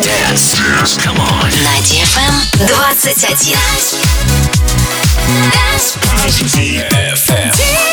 [0.00, 0.56] Dance.
[0.56, 0.96] Dance.
[1.04, 1.50] Come on.
[1.50, 2.96] На DFM 21.
[6.48, 7.52] DFM.
[7.52, 7.92] DFM.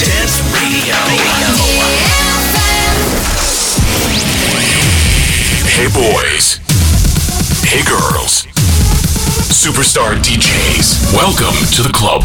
[0.00, 0.96] Dance Radio.
[5.68, 6.58] Hey boys.
[7.62, 8.46] Hey girls.
[9.54, 11.14] Superstar DJs.
[11.14, 12.24] Welcome to the club.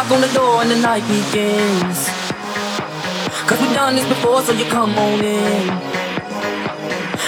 [0.00, 2.08] knock on the door and the night begins.
[3.44, 5.66] Cause we've done this before, so you come on in.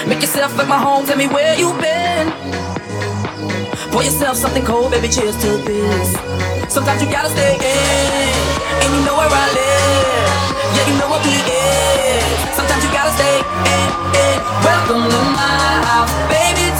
[0.08, 2.32] Make yourself at my home, tell me where you've been.
[3.92, 6.08] Pour yourself something cold, baby, cheers to this.
[6.72, 8.32] Sometimes you gotta stay in,
[8.82, 10.32] and you know where I live.
[10.74, 12.24] Yeah, you know what we get.
[12.56, 13.36] Sometimes you gotta stay
[13.76, 13.88] in,
[14.24, 14.38] in.
[14.64, 15.60] Welcome to my
[15.92, 16.72] house, baby,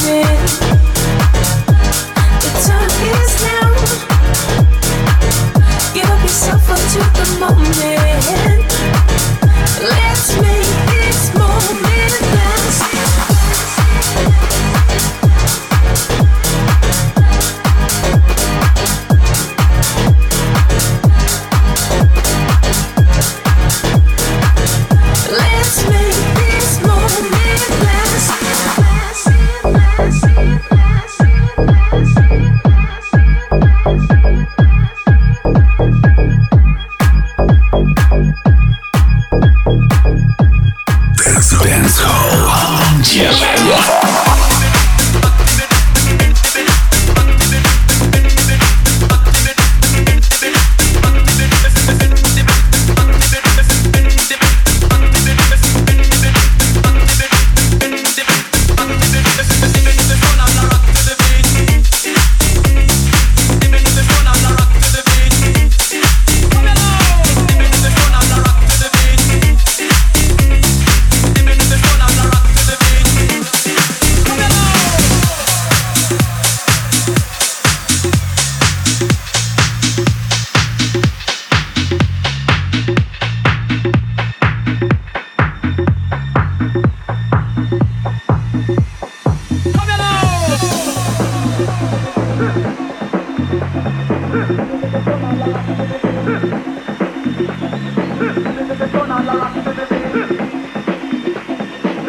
[0.00, 0.59] dreaming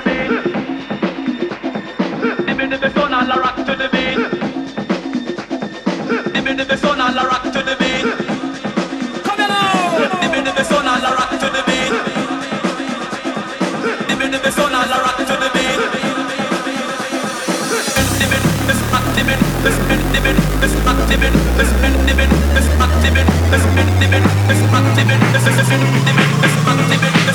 [27.01, 27.28] this is.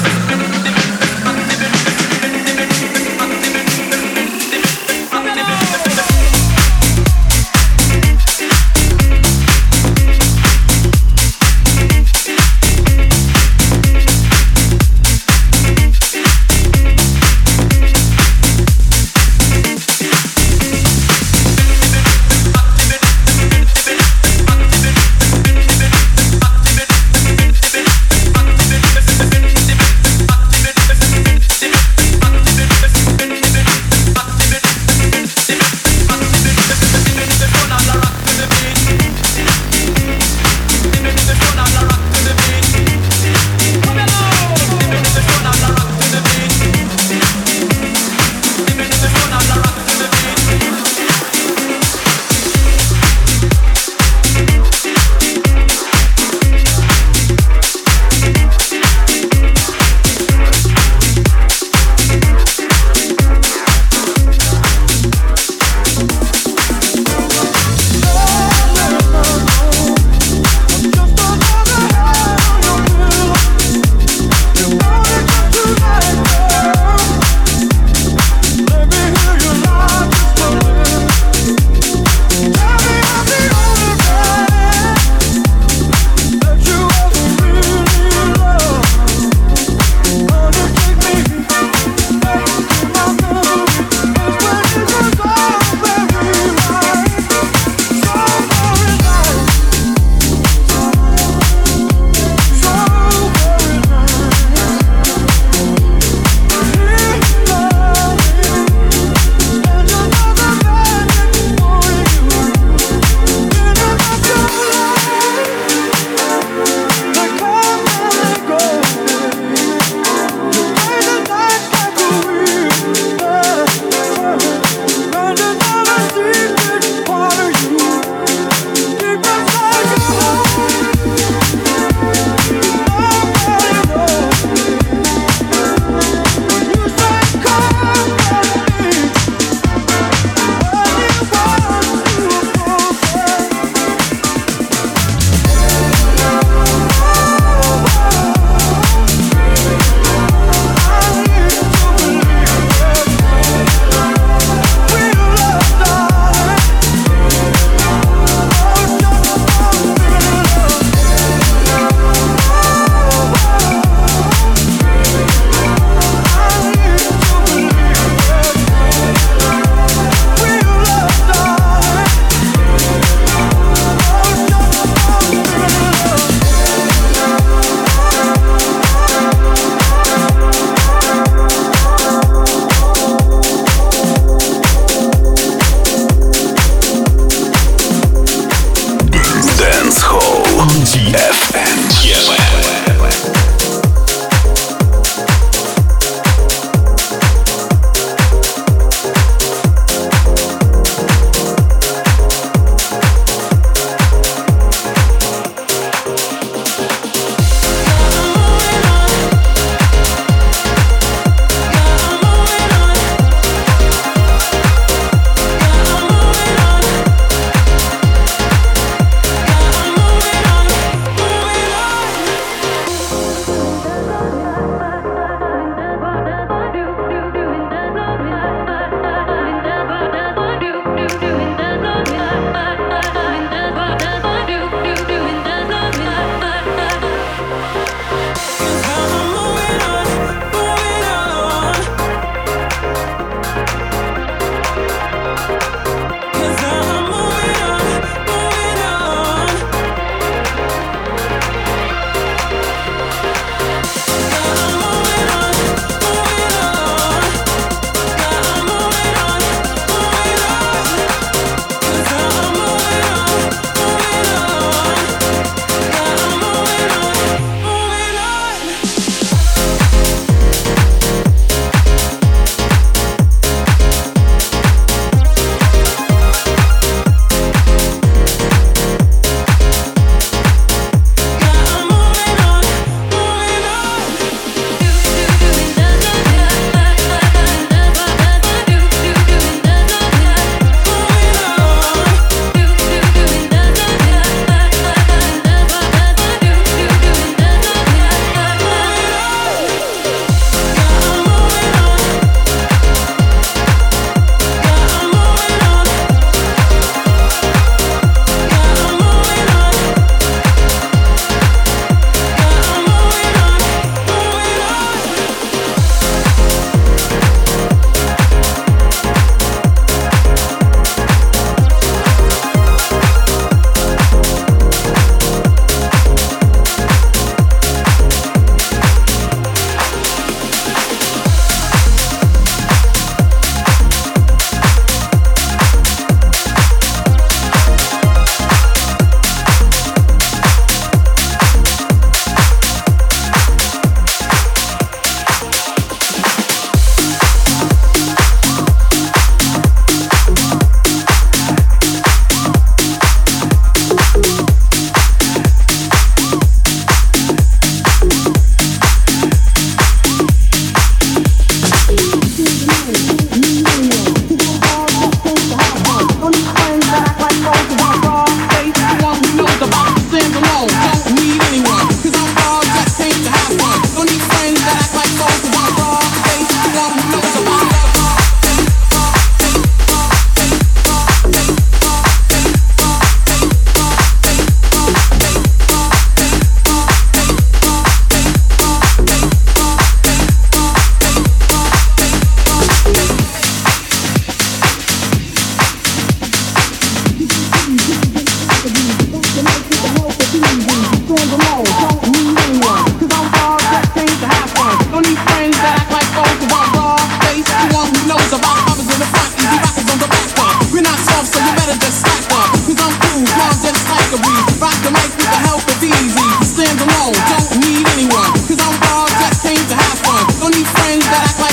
[420.84, 421.53] friends that like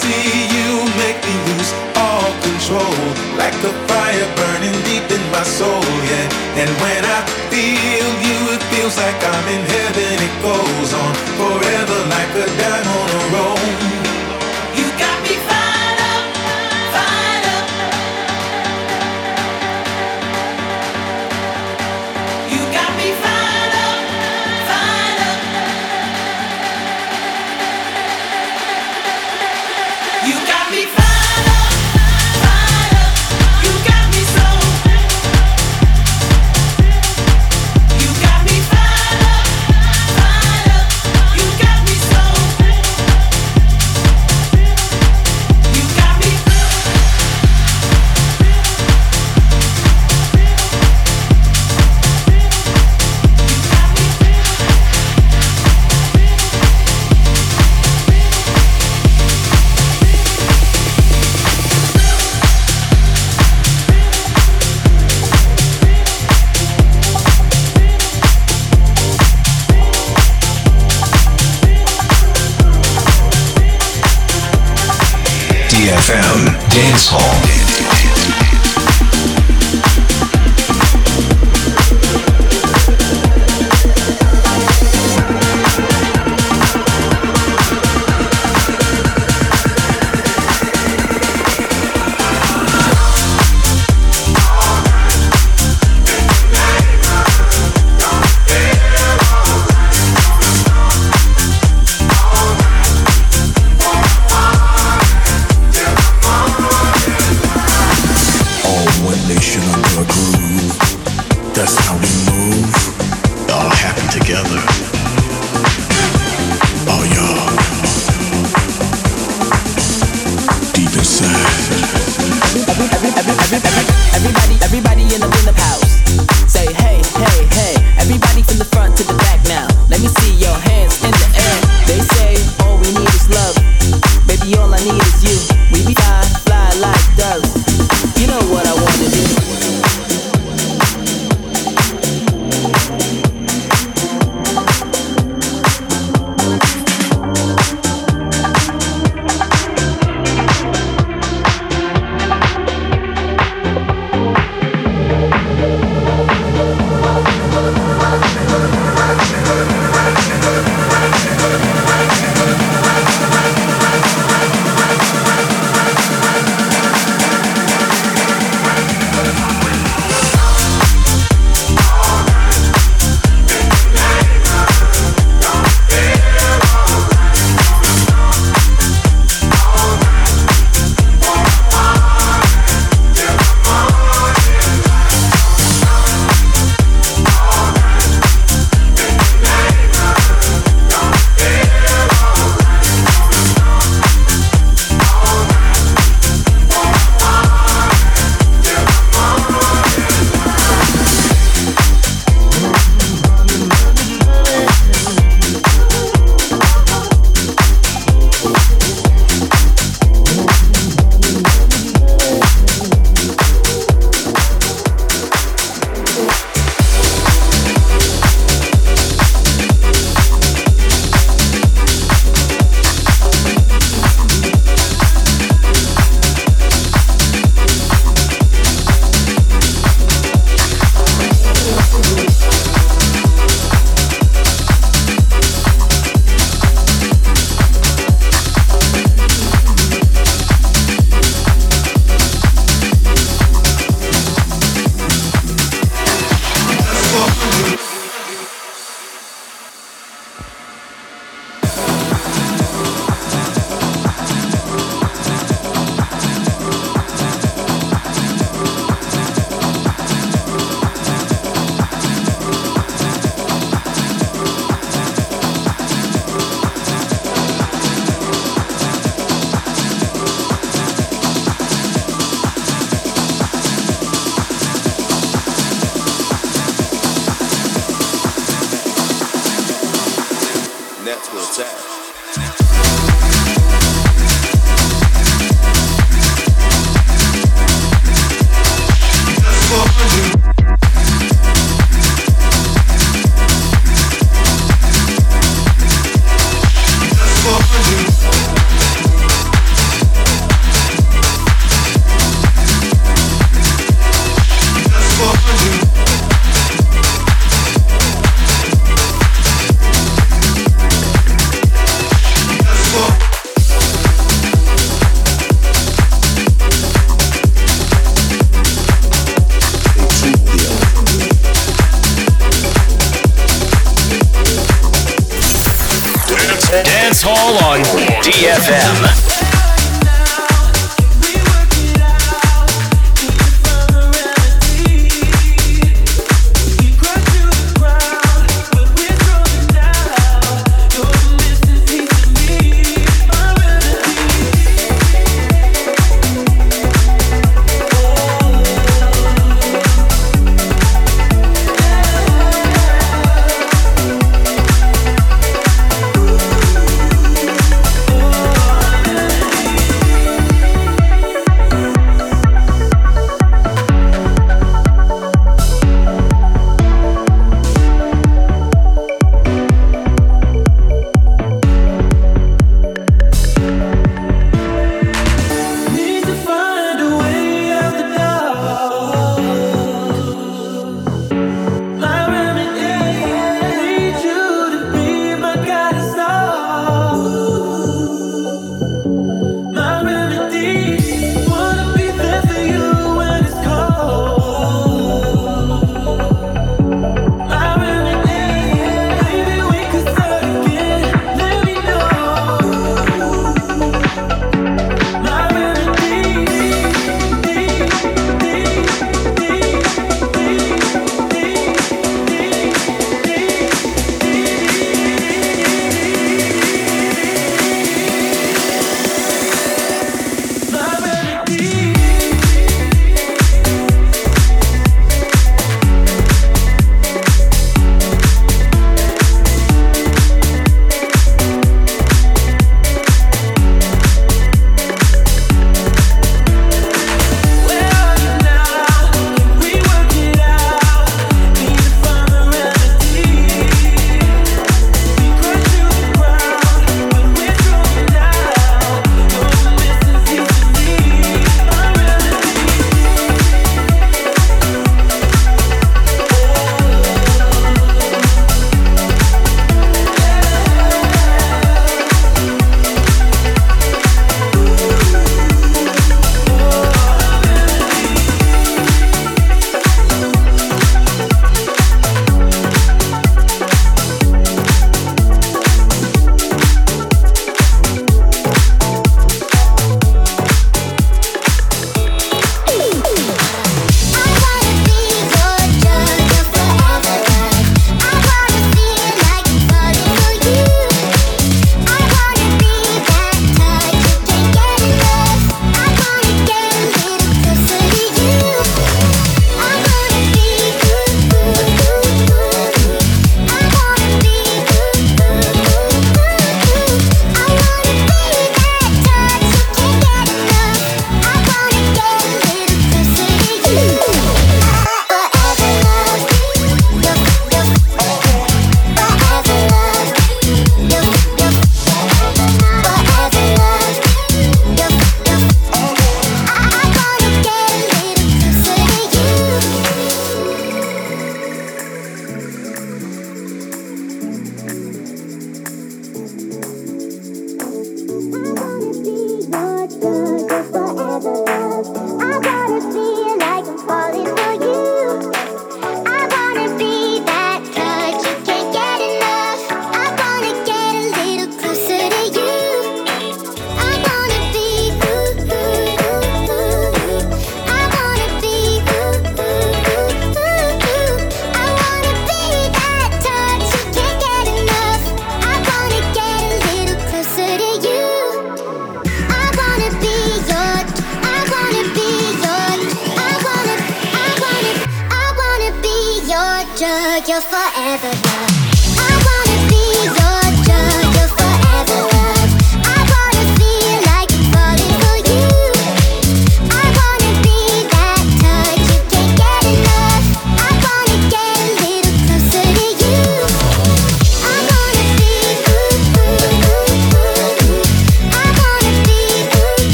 [0.00, 0.70] See you,
[1.02, 2.98] make me lose all control,
[3.38, 6.60] like a fire burning deep in my soul, yeah.
[6.60, 7.20] And when I
[7.52, 10.14] feel you, it feels like I'm in heaven.
[10.28, 13.53] It goes on forever, like a dime on a roll.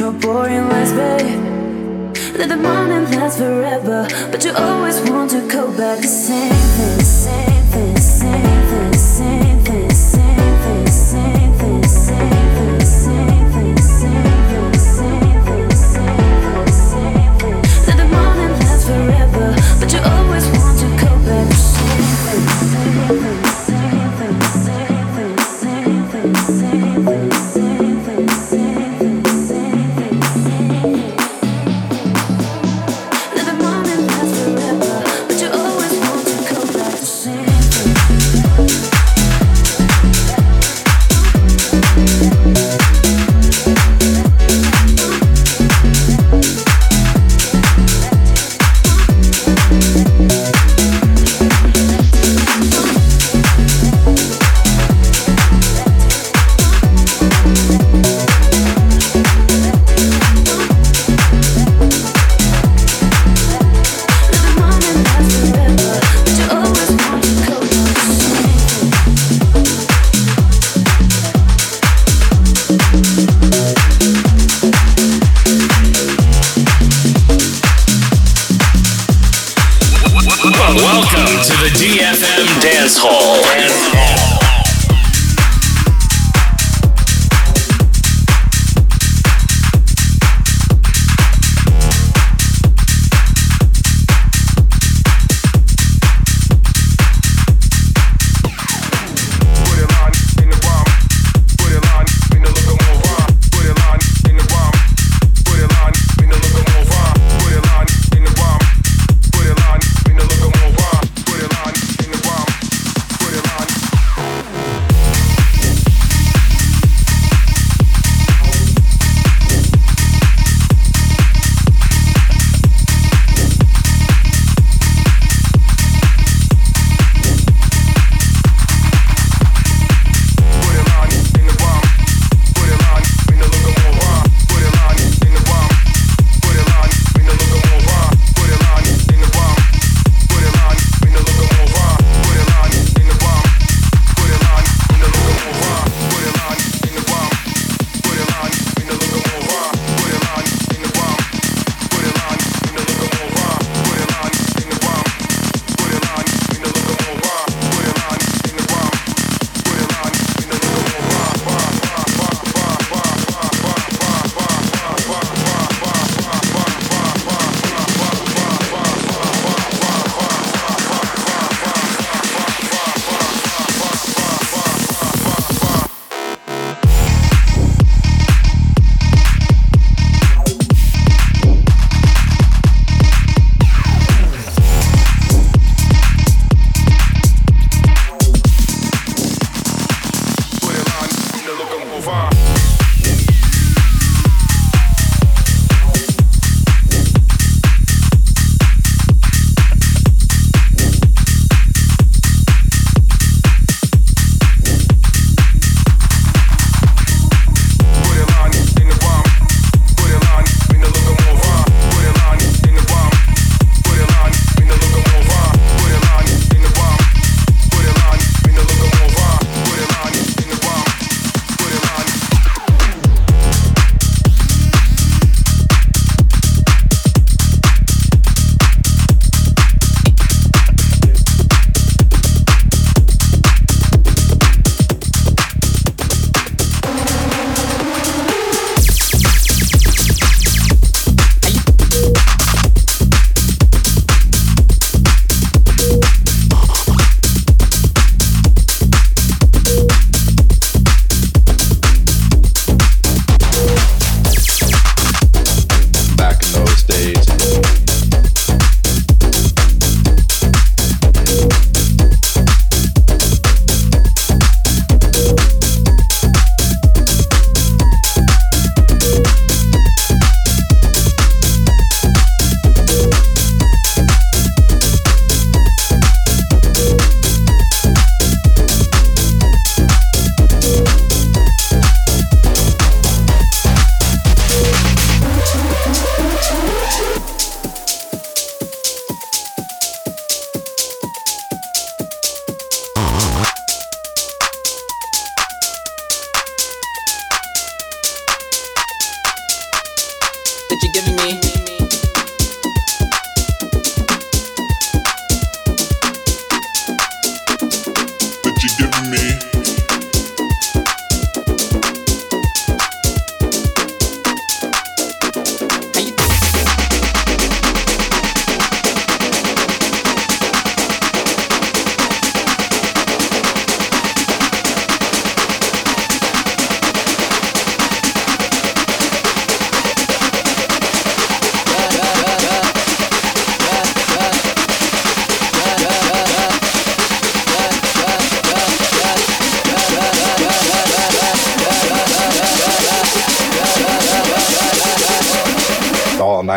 [0.00, 1.44] your boring lies, babe.
[2.38, 6.96] Let the moment lasts forever, but you always want to go back the same thing,
[6.96, 7.89] the same thing.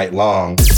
[0.04, 0.72] Night long.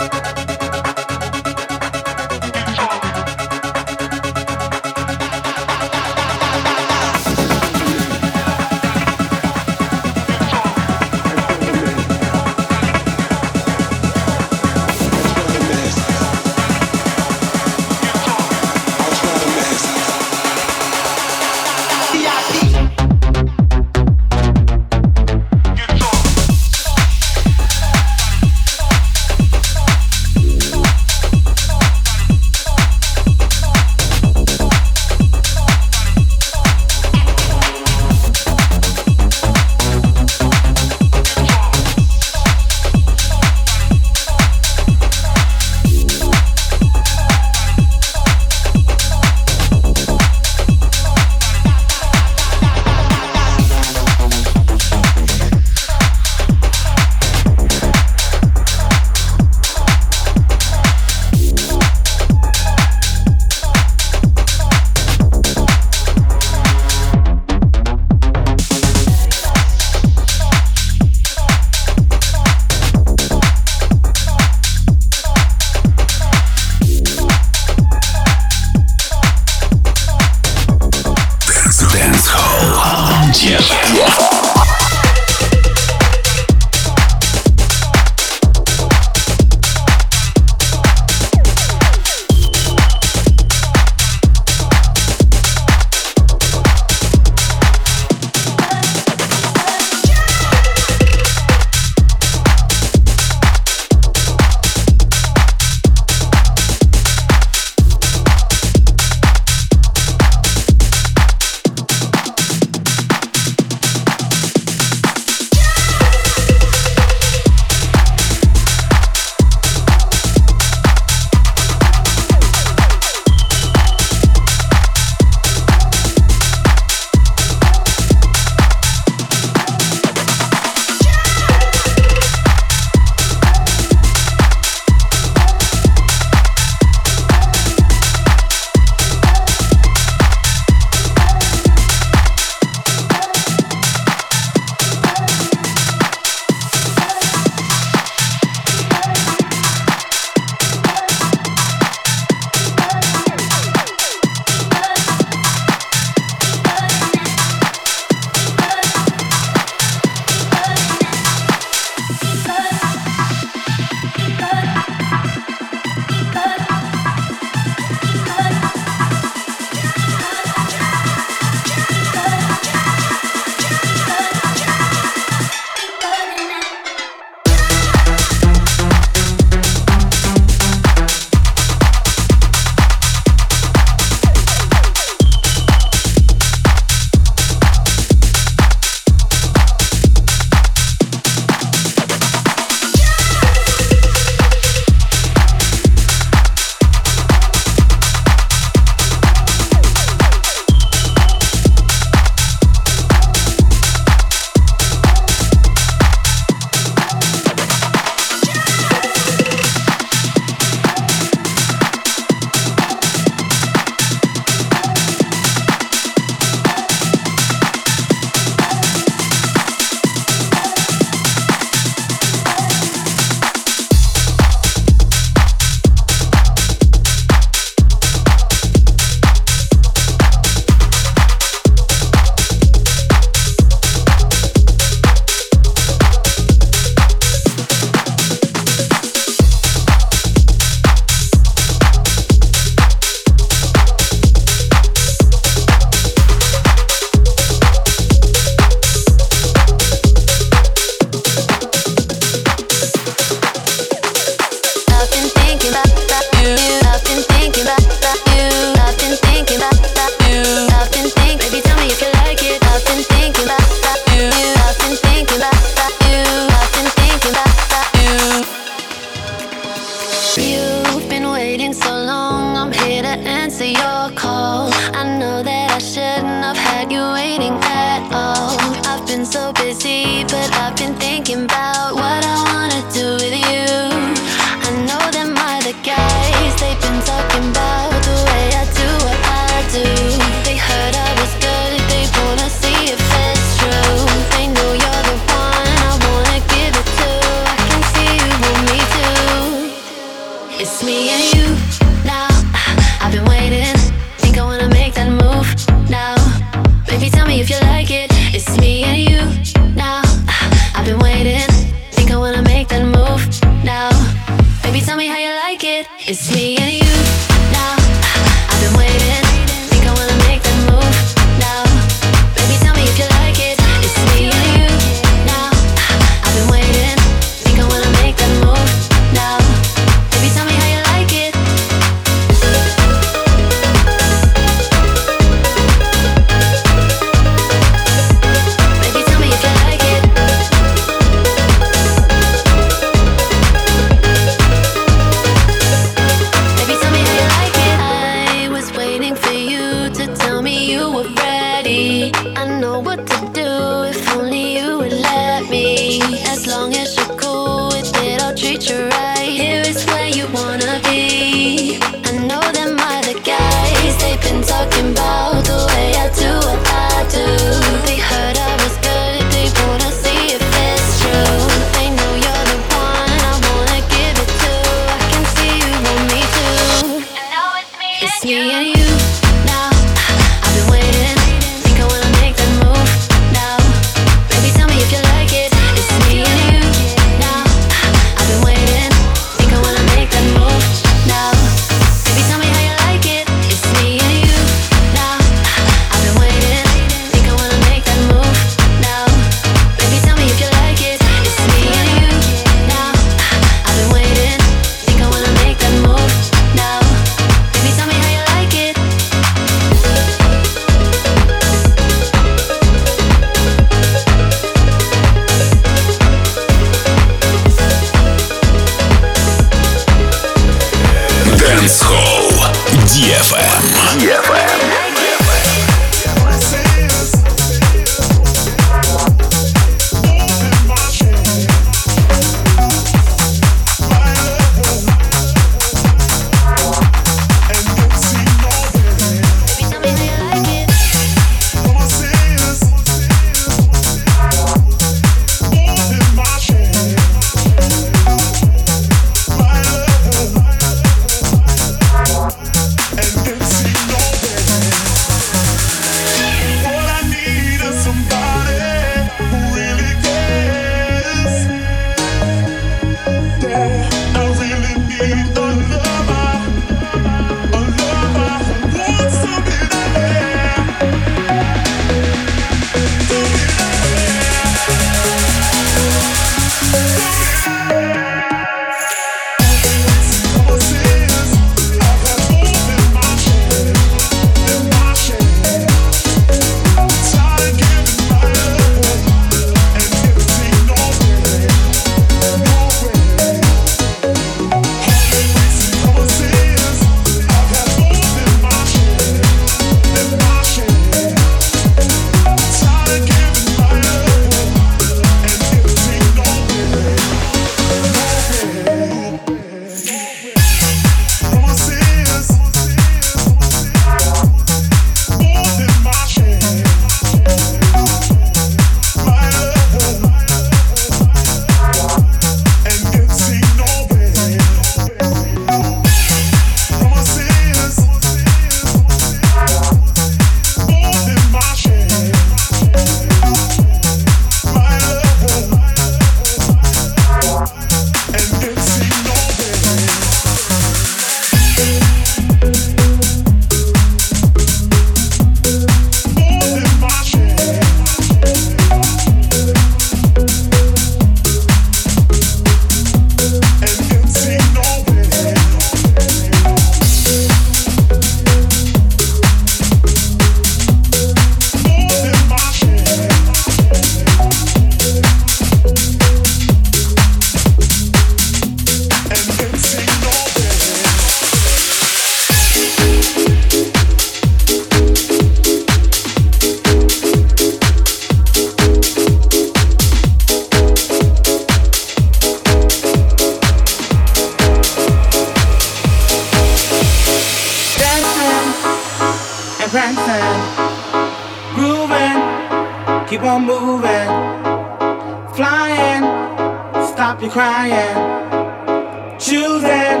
[597.28, 600.00] Your crying, choosing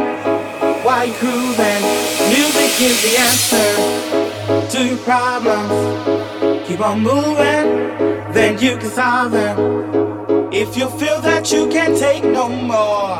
[0.84, 1.82] while you're cruising.
[2.32, 6.66] Music is the answer to your problems.
[6.66, 10.52] Keep on moving, then you can solve them.
[10.52, 13.18] If you feel that you can't take no more,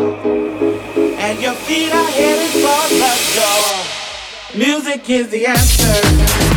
[1.18, 6.47] and your feet are headed for the door, music is the answer.